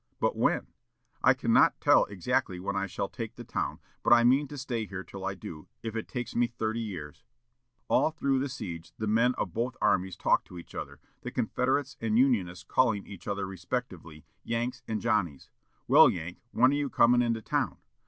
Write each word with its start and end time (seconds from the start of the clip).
"But 0.19 0.35
when?" 0.35 0.65
"I 1.23 1.35
cannot 1.35 1.79
tell 1.79 2.05
exactly 2.05 2.59
when 2.59 2.75
I 2.75 2.87
shall 2.87 3.07
take 3.07 3.35
the 3.35 3.43
town; 3.43 3.79
but 4.01 4.11
I 4.11 4.23
mean 4.23 4.47
to 4.47 4.57
stay 4.57 4.87
here 4.87 5.03
till 5.03 5.23
I 5.23 5.35
do, 5.35 5.67
if 5.83 5.95
it 5.95 6.07
takes 6.07 6.35
me 6.35 6.47
thirty 6.47 6.79
years." 6.79 7.23
All 7.87 8.09
through 8.09 8.39
the 8.39 8.49
siege, 8.49 8.93
the 8.97 9.05
men 9.05 9.35
of 9.35 9.53
both 9.53 9.77
armies 9.79 10.17
talked 10.17 10.47
to 10.47 10.57
each 10.57 10.73
other; 10.73 10.99
the 11.21 11.29
Confederates 11.29 11.97
and 12.01 12.17
Unionists 12.17 12.63
calling 12.67 13.05
each 13.05 13.27
other 13.27 13.45
respectively 13.45 14.25
"Yanks" 14.43 14.81
and 14.87 15.01
"Johnnies." 15.01 15.51
"Well, 15.87 16.09
Yank, 16.09 16.39
when 16.49 16.71
are 16.71 16.75
you 16.75 16.89
coming 16.89 17.21
into 17.21 17.43
town?" 17.43 17.77